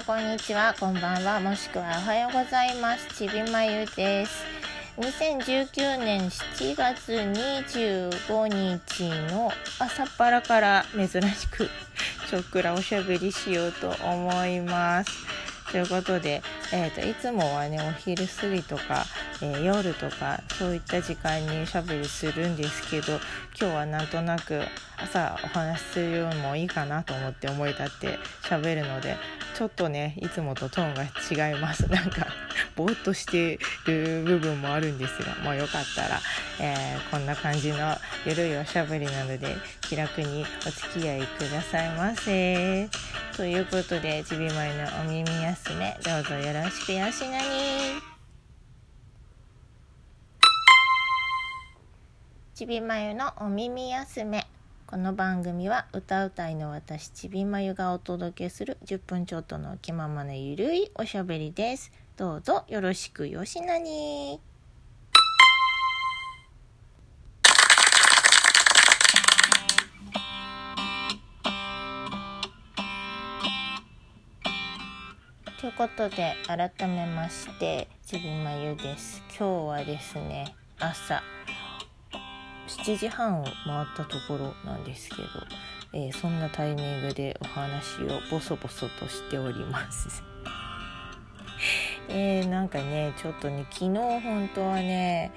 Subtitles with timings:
[0.00, 3.06] んこんにちはこんばんはもしくはおはようございます。
[3.14, 4.44] ちびまゆです。
[4.96, 11.68] 2019年7月25日の朝っぱらから珍しく
[12.30, 15.10] ちょっくらおしゃべりしようと思います。
[15.70, 19.04] ということで、えーと、いつもはねお昼過ぎとか、
[19.40, 23.12] えー、夜とかそういった時間におしゃべりするんですけど
[23.58, 24.62] 今日はなんとなく
[24.96, 29.16] 朝お話しするよりもいいかなと思って思い立って喋るので
[29.54, 32.26] ちょっとねいつもとトーンが違います なんか
[32.74, 36.20] ぼーっとしてる部分もあるんですがもうよかったら、
[36.58, 37.96] えー、こんな感じの
[38.26, 42.88] ゆるいおしゃべりなので気楽にお付き合いくださいませ。
[43.36, 47.44] ということでちびまりのお耳休めどうぞよろしくよしなに。
[52.54, 54.46] ちびまゆのお耳休め。
[54.86, 61.92] この番組は歌うたいの私ちびまゆがお届けする10分ちょっとの気ままなゆるいおしゃべりです。
[62.16, 64.49] どうぞよろしくよしなに。
[75.60, 79.22] ということで改めましてちびまゆです。
[79.28, 81.22] 今日はですね朝
[82.66, 83.54] 7時半を回っ
[83.94, 85.22] たところなんですけど、
[85.92, 90.22] えー、そんなタイミングでお話をボソボソとしております。
[92.08, 95.30] えー、なんかねちょっとね昨日本当はね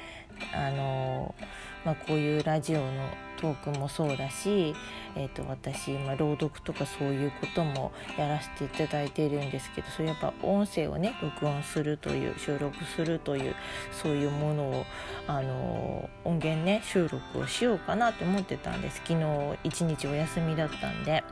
[0.54, 1.36] あの
[1.84, 3.10] まあ、こういうラジオの
[3.44, 4.74] トークもそうだし、
[5.18, 13.54] えー、と私、ま、朗読とかそういうこともやらせていただいているんですけどそれやっぱ音声をね録音するという収録するという
[13.92, 14.86] そういうものを
[15.28, 19.02] あの音源ね収録をしようかなと思ってたんです。
[19.04, 19.26] 昨日
[19.66, 21.26] 一日お休みだったんで。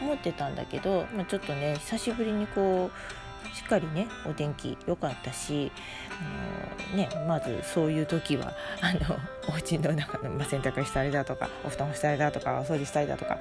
[0.00, 3.15] 思ってたんだけど、まあ、ちょっとね久しぶりにこう
[3.54, 5.72] しっかりねお天気良かったし
[6.10, 9.18] あの、ね、まずそういう時はあの
[9.48, 13.38] お家の中の、まあ、洗濯したりだとかお布団したりだとかお掃除したりだとか、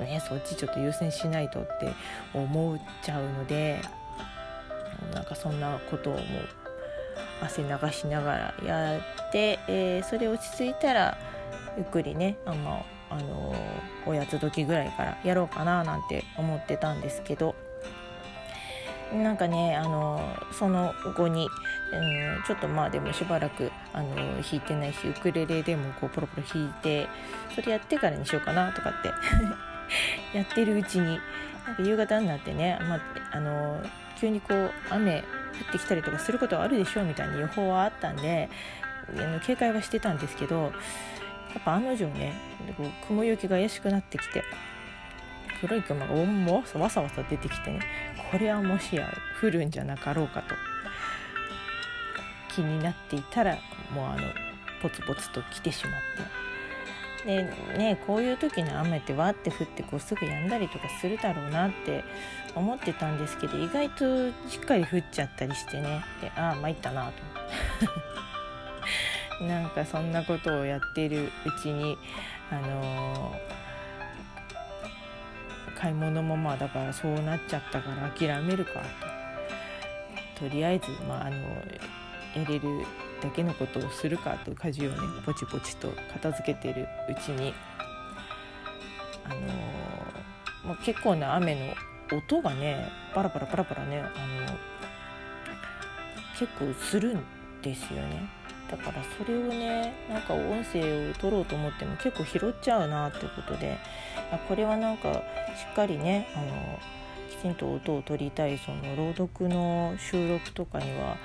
[0.00, 1.92] ね、そっちちょっと優先しないとって
[2.34, 3.80] 思っちゃうので
[5.12, 6.22] なんかそんなことをもう
[7.42, 11.18] 汗流しながらやって、えー、それ落ち着いたら
[11.76, 13.54] ゆっくりねあのあの
[14.04, 17.54] おやつ時ぐらいからやろうかななんて思ってたんですけど
[19.12, 20.20] なんかねあの
[20.52, 21.48] その後に、
[21.92, 27.08] うん、ちょっとまあでもしばらくあの弾いてないしウクレレでもこうポロポロ弾いて
[27.54, 29.08] それやってからにしようかなとかって
[30.36, 31.20] やってるうちに
[31.66, 33.00] なんか夕方になってね、まあ、
[33.32, 33.80] あの
[34.20, 35.22] 急にこう雨降
[35.68, 38.48] ってきたりとかすることはあるでしょうみたいな予報はあったんで
[39.16, 42.34] あの警戒はしてたんですけどやっぱ案の定ね
[42.76, 44.42] こう雲行きが怪しくなってきて
[45.60, 47.80] 黒い雲がもわさわさ出てきてね
[48.30, 50.54] これはもしや降るんじゃなかろうかと
[52.54, 53.58] 気になっていたら
[53.94, 54.22] もうあの
[54.82, 56.46] ポツポツと来てしまって。
[57.26, 57.42] で
[57.76, 62.04] ねこういう時の雨ってわって降ってこうすぐ止んだりとかするだろうなって
[62.54, 66.04] 思ってたんですけど意外としっかり降っちゃったりしてね。
[66.20, 67.10] でああ参ったな
[69.38, 71.98] と なんかそんなことをやってるうちに
[72.50, 73.65] あのー
[75.78, 78.82] 買い物もまあだからそうなっちゃったから諦めるか
[80.34, 82.84] ととりあえずまああのやれる
[83.22, 87.54] だけのことをするかと家事をねポチポチと片付けてるうちに
[89.24, 89.36] あの
[90.66, 91.54] まあ、結構な雨
[92.10, 94.10] の音がねパラパラパラパラねあの
[96.38, 97.24] 結構するん
[97.62, 98.35] ですよね。
[98.70, 103.78] だからそれをねなんか音声を取ろうと思っても結構拾っちゃうなってことで
[104.48, 105.18] これはなんかし
[105.70, 106.78] っかりねあの
[107.30, 111.16] きちんと音を取りたいその朗読の収録とかには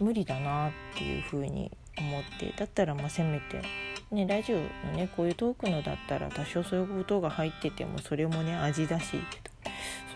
[0.00, 3.62] 無理だなっていうふうに思ってだったらまあせめて、
[4.10, 4.64] ね、ラジオの
[4.96, 9.18] ねこういうトークのだったら多少そういう音が入っててもそれもね味だし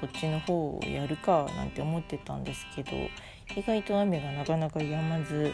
[0.00, 2.90] そっちの方をやるかなんて思ってたんですけど
[3.54, 5.52] 意外と雨がなかなか止まず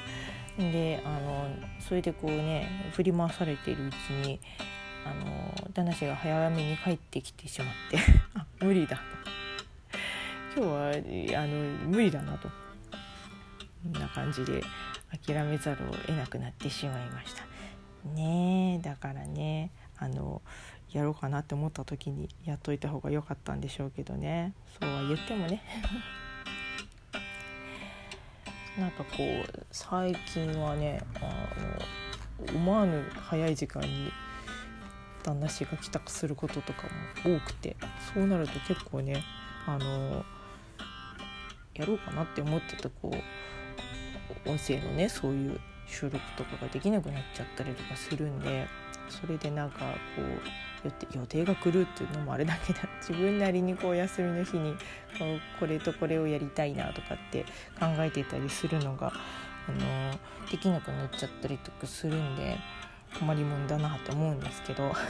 [0.58, 1.48] であの
[1.80, 3.94] それでこうね振り回されているうち
[4.26, 4.40] に
[5.04, 7.98] あの旦那氏が早めに帰ってきてしまって
[8.34, 9.02] あ無理だと。
[10.54, 11.56] 今日はあの
[11.88, 12.48] 無理だなと。
[13.82, 14.62] こんな感じで
[15.26, 17.44] 諦めざるを得なくなってしまいました。
[18.14, 20.42] ねだからねあの
[20.90, 24.52] やろうかなって思った時にやっといた方が良かったんでしょうけどね。
[24.80, 25.62] そうは言ってもね。
[28.78, 31.20] なんかこう最近はねあ
[32.50, 34.10] の思わぬ早い時間に
[35.22, 36.84] 旦那氏が帰宅することとか
[37.24, 37.76] も多くて
[38.14, 39.22] そうなると結構ね
[39.66, 40.24] あの
[41.74, 48.66] やろうかなって思ってたこう音声のねそういう収録とかができなくなっちゃったりとかするんで
[49.08, 49.84] それでなんかこ
[50.22, 54.74] う予定が来るっていうのもあれだけど 自分なりにこう休みの日に
[55.18, 57.44] こうこれとこれをやりたいなとかって
[57.78, 59.12] 考えてたりするのが、
[59.68, 60.18] あの
[60.50, 62.58] できなくなっちゃったりとかするんで
[63.18, 64.92] 困りもんだなと思うんですけど。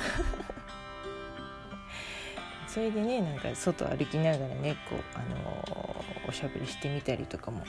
[2.66, 7.66] それでねなんか外歩きながらねこう、あのおしゃべりしてみたりとかも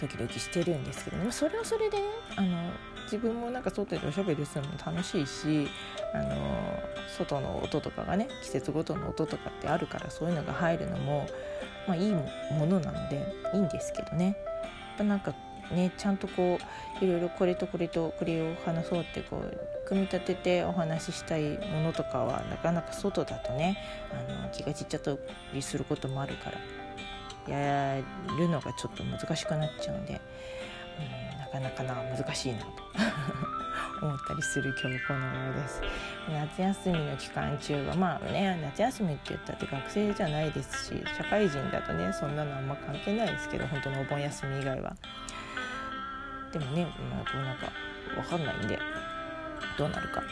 [0.00, 2.04] ドキドキしてるんですけどねそれはそれでね
[2.36, 2.70] あの
[3.06, 5.68] 自分もなんか外でおしゃべりするのも楽しいし
[6.12, 6.82] あの
[7.16, 11.28] 外の音とかがね季節ごとの音とかってあるからそういうのが入るのも、
[11.86, 14.26] まあ、いいものなのでいいんですけどね。
[14.26, 15.34] やっぱなんか
[15.70, 16.58] ねちゃんとこ
[17.00, 23.78] ういろいろこれとこれとこれを話そうってこう組み立ててお話ししたいものとかはなかなか外だとね
[24.10, 25.16] あの気が散っちゃった
[25.52, 26.58] りすることもあるから
[27.48, 28.02] や
[28.38, 30.20] るのがちょっと難しくなっちゃうんで、
[30.98, 32.68] うん、なかなかな難しいなと
[34.02, 35.82] 思ったりする今日この頃です。
[36.30, 44.94] 夏休みの期間中はまあね夏休みって言ったって学生じゃないですし社会人だとねそんなのあんま関係ないですけど本当のお盆休み以外は。
[46.52, 47.70] でもね、まあ、こうなんか
[48.14, 48.78] 分かんないんで
[49.78, 50.22] どうなるか。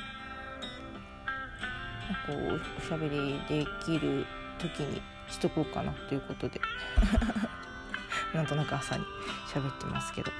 [2.27, 4.27] こうおしゃべりできる
[4.59, 6.61] 時にしとこうかなということで
[8.35, 9.05] なんとなく朝に
[9.53, 10.31] 喋ってますけど。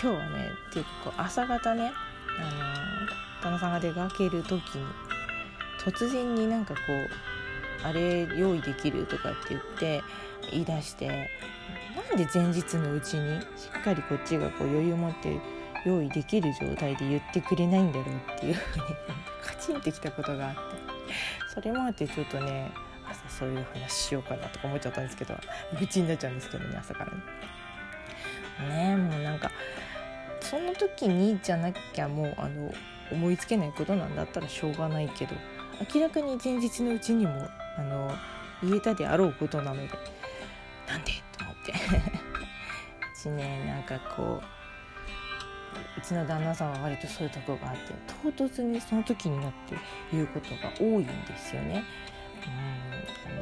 [0.00, 1.92] 今日はねっていうかこう朝方ね、
[2.38, 4.84] あのー、旦那さんが出かける時に
[5.78, 10.02] 突然になんかこうあれ用意できるとかって言って
[10.50, 11.30] 言い出して
[12.10, 15.38] なんで前日のうちにしっかりこっちがこう余裕を持って
[15.84, 18.06] 用意できる状態で言ってくれないんだろう
[18.36, 18.84] っていうふうに
[19.44, 20.92] カチンってきたことがあって。
[21.52, 22.70] それもあってちょっとね
[23.38, 25.34] そういう話しようかなとか思っちゃったんですけど
[25.78, 27.18] 愚痴になっちゃうんですけどね朝からね。
[28.68, 29.50] ねもうなんか
[30.40, 32.72] その時にじゃなきゃもうあの
[33.10, 35.34] 思いつけないことなんだったらしょうがないけど
[35.94, 37.48] 明らかに前日のうちにも
[37.78, 38.12] あの
[38.62, 39.88] 言えたであろうことなので
[40.88, 49.76] なんでと思って うちねなんかこううちの旦那さんは割とそういうとこがあって唐突にその時になって
[50.12, 51.82] 言うことが多いんですよね。
[52.86, 52.91] うん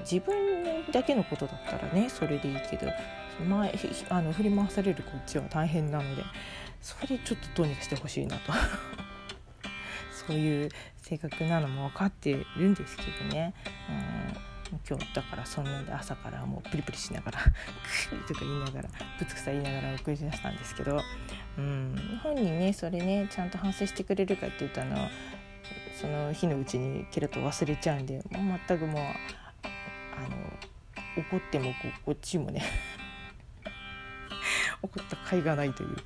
[0.01, 2.87] 自分だけのことだったらねそれでいいけど
[3.49, 3.75] 前
[4.11, 6.23] あの振り回されるこっちは大変なので
[6.81, 8.53] それちょっとどうにかしてほしいなと
[10.27, 10.69] そういう
[10.99, 13.55] 性格なのも分かってるんですけどね。
[13.89, 14.51] うん
[14.89, 17.41] 今日だからそんなんで朝からもうプリプリしながら
[18.09, 21.01] 「クー」とか言いながらぶつくさ言いながら送り出したんですけど、
[21.59, 25.09] うん、本人ねそれねちゃんと反省してくれるかって言ったの
[26.01, 29.05] その日のうちにケロッと忘れちゃうんでもう全くもう
[30.22, 30.28] の
[31.17, 31.76] 怒ってもこ
[32.06, 32.62] こっちもね
[34.82, 36.02] 怒った甲斐がないというか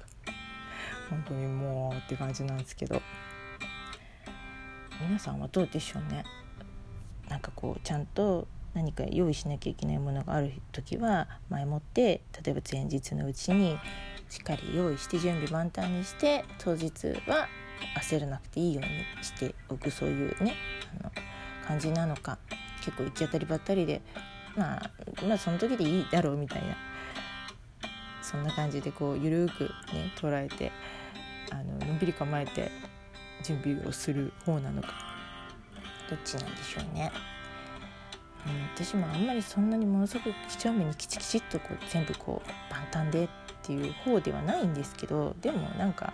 [1.11, 3.00] 本当にもうって感じなんですけど
[5.00, 6.25] 皆さんはどうでしょうね。
[7.28, 13.79] なんかこうちゃんと何か用意しなきゃいけないものがある時は前もって例えば前日のうちに
[14.29, 16.91] しっかり用意して準備万端にして当日
[17.29, 17.48] は
[18.00, 20.55] 焦らなくていいようにしておくそういうね
[21.00, 21.12] あの
[21.67, 22.39] 感じなのか。
[22.84, 24.03] 結構行き当たりばったりで、
[24.56, 24.91] まあ、
[25.26, 26.76] まあその時でいいだろうみたいな
[28.22, 29.64] そんな感じでこうゆるく
[29.94, 30.70] ね捉えて
[31.50, 32.70] あののんびり構えて
[33.43, 34.88] 準備をする方なのか
[36.10, 37.10] どっちなんでしょうね。
[38.46, 43.29] うん、私もあんまりそんなにものすごく几帳面にきちきちっとこう全部こう万端でっ
[43.62, 46.12] ていう方ではないんですけどでもなんか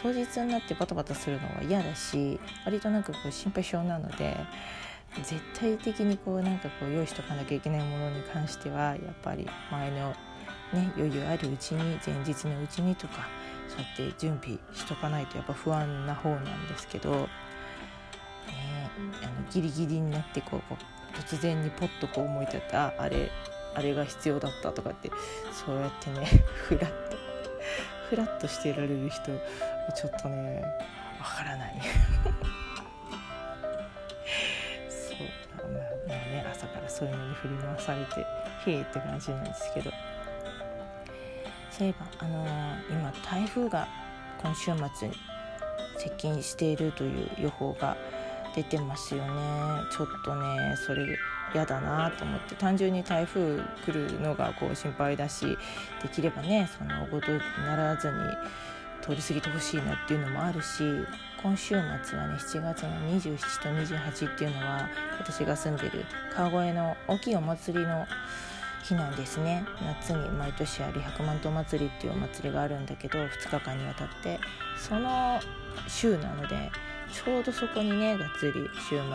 [0.00, 4.34] 当日になってバタバタするのは嫌だし割となんかこう心配性なので
[5.22, 10.10] 絶対的にこうなんかこう用意しとかなきゃいけないものに関してはやっぱり前の、
[10.72, 13.28] ね、余裕あるうちに前日のうちにとか
[13.68, 17.28] そうやって準備しとかないとやっぱ不安な方なんですけど、ね、
[19.22, 23.30] あのギリギリになってこうこう突然にポッとこう思い立ったあれ
[23.74, 25.10] あれが必要だったとかって
[25.52, 26.26] そうやってね
[26.68, 27.16] フラッと
[28.10, 29.22] フラッとしてられる人
[29.94, 30.62] ちょっとね
[31.18, 31.74] わからない。
[36.96, 38.20] そういうのに振り回されて
[38.70, 39.90] へえって感じなんですけど。
[41.70, 43.86] そういえばあのー、今台風が
[44.38, 45.14] 今週末に
[45.98, 47.98] 接近しているという予報が
[48.54, 49.30] 出てますよね。
[49.92, 51.04] ちょっとねそれ
[51.52, 52.54] 嫌だなと思って。
[52.54, 55.58] 単純に台風来るのがこう心配だし
[56.02, 58.14] できればねそのごとにならずに
[59.06, 60.82] 通り過ぎてほしいなっていうのもあるし
[61.42, 61.68] 今週
[62.04, 68.06] 末はね7月の27と28っていうのは私が住んでる川越の大きいお祭りの
[68.86, 69.64] きなんですね。
[69.84, 74.38] 夏に毎年ある百万頭祭りっていうお祭りがあるんだけど2日間にわたって。
[74.78, 75.40] その
[75.88, 76.70] 週なので
[77.12, 78.52] ちょうどそこにねがっつり
[78.88, 79.10] 週末その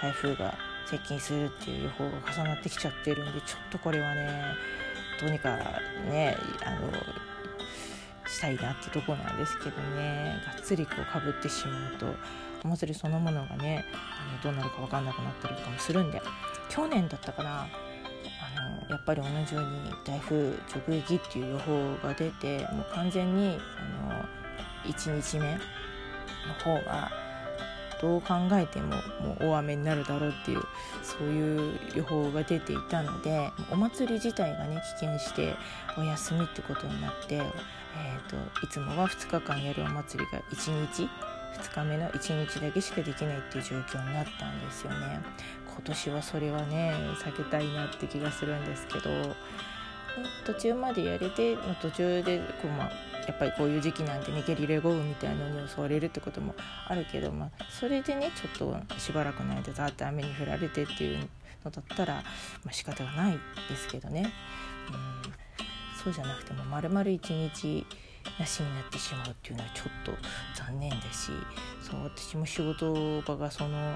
[0.00, 0.54] 台風が
[0.86, 4.54] 接近するっていう予報が重なってきちゃってるんでちょっとこれはね
[5.20, 5.56] どうにか
[6.10, 6.90] ねあの
[8.32, 10.42] したいなってとこなんですけどね。
[10.46, 12.06] がっつりこうかぶってしまうと
[12.64, 16.20] お祭りそのものがねあのどうなるか分かんなくなったりとかもするんで。
[16.72, 17.66] 去年だったかなあ
[18.86, 23.58] のやっぱり同じように台風直撃っていう予報が出てもう完全に
[24.00, 24.14] あ
[24.86, 25.58] の1日目の
[26.64, 27.10] 方は
[28.00, 30.62] どう考えてももう大雨になるだろうっていう
[31.02, 35.54] そういう予報が出ていたのでお祭り自体がね危険して
[35.98, 37.42] お休みってことになって、
[37.96, 41.08] えーと、いつもは2日間やるお祭りが1日
[41.58, 45.20] 2日目の1日だけしかできないっていう状況になったんですよね。
[45.66, 46.94] 今年はそれはね
[47.24, 49.34] 避けたいなって気がするんですけど
[50.44, 52.90] 途中までやれて途中でこう、まあ、
[53.26, 56.54] やっぱりこういう時期なんでねゲリラ豪雨みたいなのに襲われるってことも
[56.86, 61.18] あるけど、まあ、それでねちょっとしばらくの間ざーっと雨に降られてっていう
[61.64, 62.22] のだったら、ま
[62.68, 64.30] あ、仕方がないですけどね、
[65.26, 65.32] うん、
[66.02, 67.86] そうじゃなくても丸々一日
[68.38, 70.12] なしになってしまうっていうのはちょっと
[70.54, 71.30] 残念だし
[71.80, 73.94] そう私も仕事場がその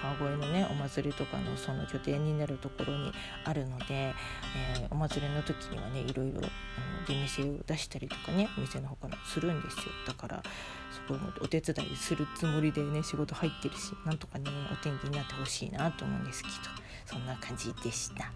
[0.00, 3.12] 川越のねお祭りとかのその拠点になるところに
[3.44, 6.40] あるので、えー、お祭りの時にはねいろいろ
[7.06, 10.42] 出店を出したりとかねお店の方からするんですよだから
[11.06, 16.54] そこもお手伝いするつもりでね仕事入ってるしなんとかねお天気になってほしいなと思うんですけど
[17.04, 18.24] そんな感じでした。